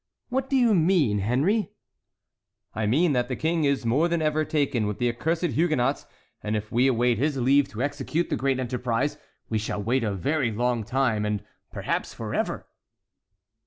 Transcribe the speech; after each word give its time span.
"What 0.29 0.49
do 0.49 0.55
you 0.55 0.73
mean, 0.73 1.19
Henry?" 1.19 1.73
"I 2.73 2.87
mean 2.87 3.13
that 3.13 3.27
the 3.27 3.35
King 3.35 3.65
is 3.65 3.85
more 3.85 4.07
than 4.07 4.19
ever 4.19 4.43
taken 4.43 4.87
with 4.87 4.97
the 4.97 5.07
accursed 5.07 5.43
Huguenots; 5.51 6.07
and 6.41 6.55
if 6.55 6.71
we 6.71 6.87
await 6.87 7.19
his 7.19 7.37
leave 7.37 7.67
to 7.67 7.83
execute 7.83 8.31
the 8.31 8.35
great 8.35 8.59
enterprise, 8.59 9.19
we 9.47 9.59
shall 9.59 9.79
wait 9.83 10.03
a 10.03 10.15
very 10.15 10.51
long 10.51 10.83
time, 10.83 11.23
and 11.23 11.43
perhaps 11.71 12.15
forever." 12.15 12.65